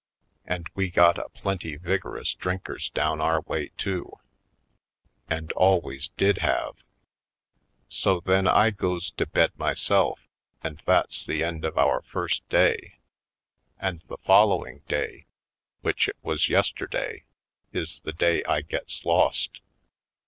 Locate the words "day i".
18.13-18.61